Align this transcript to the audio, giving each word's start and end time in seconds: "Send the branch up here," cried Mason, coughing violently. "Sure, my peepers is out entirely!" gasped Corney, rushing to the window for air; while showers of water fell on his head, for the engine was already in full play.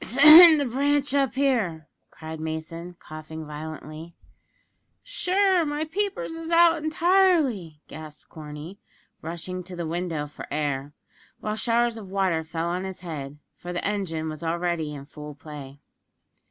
"Send 0.03 0.59
the 0.59 0.65
branch 0.65 1.13
up 1.13 1.35
here," 1.35 1.87
cried 2.09 2.39
Mason, 2.39 2.95
coughing 2.99 3.45
violently. 3.45 4.15
"Sure, 5.03 5.63
my 5.63 5.85
peepers 5.85 6.33
is 6.35 6.49
out 6.49 6.83
entirely!" 6.83 7.83
gasped 7.87 8.27
Corney, 8.27 8.79
rushing 9.21 9.61
to 9.63 9.75
the 9.75 9.85
window 9.85 10.25
for 10.25 10.47
air; 10.49 10.93
while 11.39 11.55
showers 11.55 11.97
of 11.97 12.09
water 12.09 12.43
fell 12.43 12.65
on 12.69 12.83
his 12.83 13.01
head, 13.01 13.37
for 13.55 13.71
the 13.71 13.85
engine 13.87 14.27
was 14.27 14.41
already 14.43 14.91
in 14.95 15.05
full 15.05 15.35
play. 15.35 15.79